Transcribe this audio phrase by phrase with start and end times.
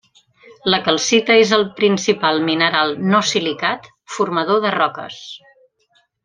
[0.73, 5.21] La calcita és el principal mineral no silicat formador de roques.